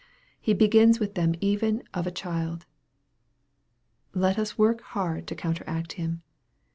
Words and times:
He 0.39 0.55
begins 0.55 0.99
with 0.99 1.13
them 1.13 1.35
even" 1.41 1.83
of 1.93 2.07
a 2.07 2.11
child." 2.11 2.65
Let 4.15 4.39
us 4.39 4.57
work 4.57 4.81
hard 4.81 5.27
to 5.27 5.35
counteract 5.35 5.93
him. 5.93 6.23